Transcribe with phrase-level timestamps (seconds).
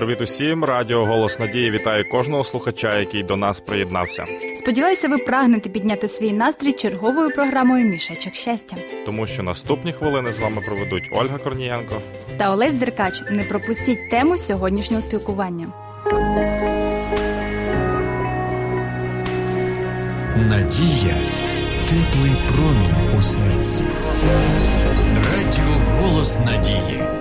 [0.00, 0.64] Привіт усім!
[0.64, 4.24] Радіо Голос Надії вітає кожного слухача, який до нас приєднався.
[4.56, 8.76] Сподіваюся, ви прагнете підняти свій настрій черговою програмою Мішечок щастя.
[9.06, 11.94] Тому що наступні хвилини з вами проведуть Ольга Корнієнко
[12.36, 13.22] та Олесь Деркач.
[13.30, 15.66] Не пропустіть тему сьогоднішнього спілкування.
[20.36, 21.16] Надія
[21.88, 23.84] теплий промінь у серці.
[25.32, 27.19] Радіо Голос Надії.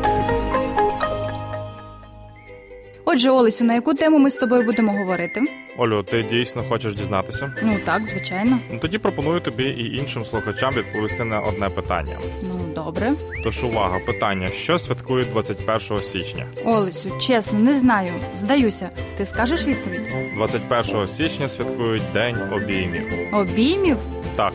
[3.11, 5.41] Отже, Олесю, на яку тему ми з тобою будемо говорити?
[5.77, 7.53] Олю, ти дійсно хочеш дізнатися?
[7.63, 8.59] Ну так, звичайно.
[8.71, 12.17] Ну тоді пропоную тобі і іншим слухачам відповісти на одне питання.
[12.41, 13.11] Ну добре.
[13.43, 16.45] Тож увага, питання: що святкують 21 січня?
[16.65, 18.11] Олесю, чесно, не знаю.
[18.37, 20.01] Здаюся, ти скажеш відповідь?
[20.35, 23.13] 21 січня святкують День обіймів.
[23.33, 23.97] Обіймів?
[24.35, 24.53] Так.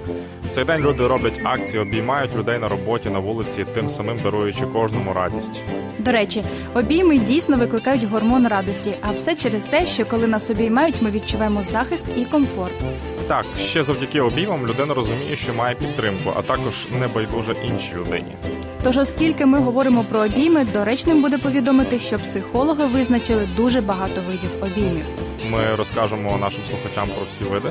[0.50, 5.12] Цей день люди роблять акції, обіймають людей на роботі на вулиці, тим самим даруючи кожному
[5.12, 5.62] радість.
[5.98, 6.45] До речі,
[6.75, 11.62] обійми дійсно викликають гормон радості, а все через те, що коли нас обіймають, ми відчуваємо
[11.73, 12.73] захист і комфорт.
[13.28, 18.34] Так, ще завдяки обіймам людина розуміє, що має підтримку, а також не байдуже іншій людині.
[18.83, 24.51] Тож, оскільки ми говоримо про обійми, доречним буде повідомити, що психологи визначили дуже багато видів
[24.62, 25.05] обіймів.
[25.51, 27.69] Ми розкажемо нашим слухачам про всі види.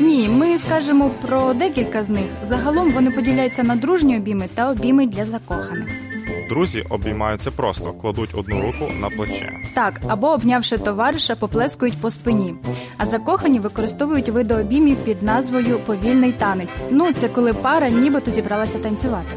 [0.00, 2.26] Ні, ми скажемо про декілька з них.
[2.48, 6.05] Загалом вони поділяються на дружні обійми та обійми для закоханих.
[6.48, 9.52] Друзі обіймаються просто, кладуть одну руку на плече.
[9.74, 12.54] Так, або обнявши товариша, поплескують по спині.
[12.96, 16.76] А закохані використовують види обіймів під назвою повільний танець.
[16.90, 19.28] Ну це коли пара нібито зібралася танцювати.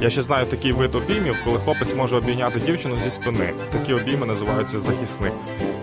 [0.00, 3.50] Я ще знаю такий вид обіймів, коли хлопець може обійняти дівчину зі спини.
[3.72, 5.32] Такі обійми називаються захисник.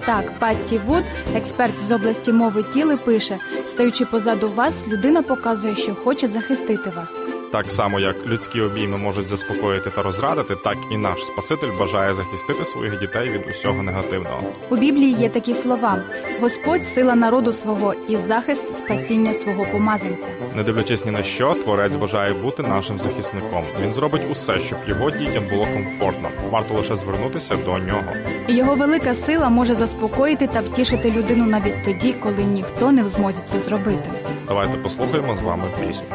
[0.06, 1.04] Так, Патті Вуд,
[1.36, 7.33] експерт з області мови тіла, пише: стаючи позаду вас, людина показує, що хоче захистити вас.
[7.54, 12.66] Так само, як людські обійми можуть заспокоїти та розрадити, так і наш Спаситель бажає захистити
[12.66, 14.44] своїх дітей від усього негативного.
[14.70, 16.04] У Біблії є такі слова:
[16.42, 20.28] Господь сила народу свого і захист спасіння свого помазанця.
[20.56, 23.64] Не дивлячись ні на що, творець бажає бути нашим захисником.
[23.82, 26.30] Він зробить усе, щоб його дітям було комфортно.
[26.50, 28.14] Варто лише звернутися до нього.
[28.48, 33.10] І Його велика сила може заспокоїти та втішити людину навіть тоді, коли ніхто не в
[33.10, 34.10] змозі це зробити.
[34.48, 36.06] Давайте послухаємо з вами пісню.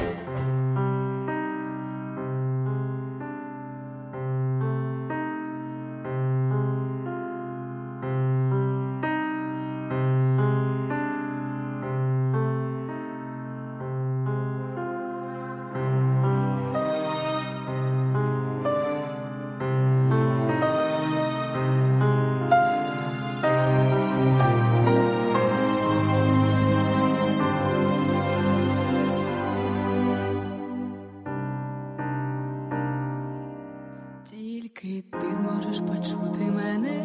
[35.59, 37.05] Ти зможеш почути мене,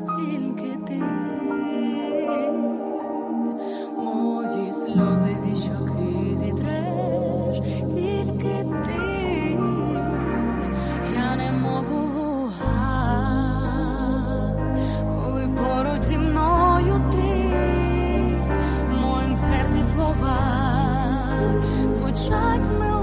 [0.00, 1.02] тільки ти.
[3.98, 7.60] Мої сльози зі щоки зітреш,
[7.94, 9.58] тільки ти,
[11.14, 13.36] я не мову лугах,
[15.16, 17.50] коли поруч зі мною ти,
[18.90, 20.38] в моїм серці слова
[21.92, 22.93] звучать мелодії,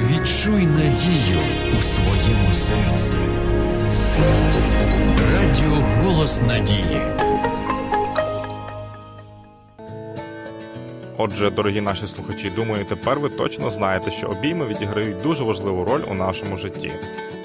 [0.00, 1.40] Відчуй надію
[1.78, 3.16] у своєму серці.
[5.32, 7.00] Радіо Голос Надії.
[11.16, 16.02] Отже, дорогі наші слухачі, думаю, тепер ви точно знаєте, що обійми відіграють дуже важливу роль
[16.10, 16.92] у нашому житті.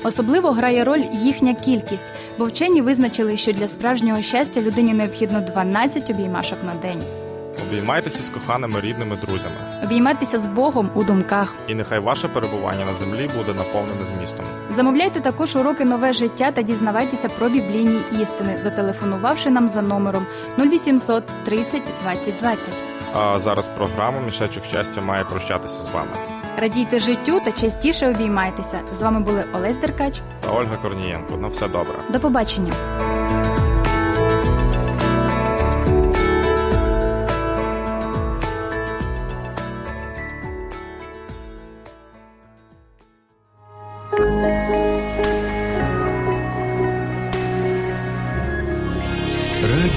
[0.04, 6.10] Особливо грає роль їхня кількість, бо вчені визначили, що для справжнього щастя людині необхідно 12
[6.10, 7.23] обіймашок на день.
[7.62, 11.54] Обіймайтеся з коханими рідними друзями, Обійматися з Богом у думках.
[11.68, 14.46] і нехай ваше перебування на землі буде наповнене змістом.
[14.76, 20.26] Замовляйте також уроки нове життя та дізнавайтеся про біблійні істини, зателефонувавши нам за номером
[20.60, 22.60] 0800 30 20 20.
[23.16, 26.12] А зараз програма Мішечок щастя має прощатися з вами.
[26.62, 28.80] Радійте життю та частіше обіймайтеся.
[28.94, 30.22] З вами були Олесь Деркач.
[30.40, 31.38] Та Ольга Корнієнко.
[31.38, 31.94] На все добре.
[32.10, 32.74] До побачення.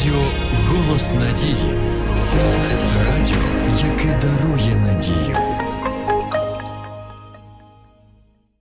[0.07, 0.23] Радіо
[0.69, 1.71] Голос Надії.
[3.07, 3.37] Радіо,
[3.85, 5.56] яке дарує надію.